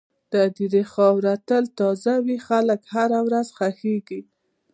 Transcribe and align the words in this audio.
د 0.31 0.33
هدیرې 0.45 0.83
خاوره 0.93 1.33
تل 1.47 1.63
تازه 1.79 2.13
وي، 2.25 2.37
خلک 2.47 2.81
هره 2.93 3.19
ورځ 3.27 3.47
ښخېږي. 3.57 4.21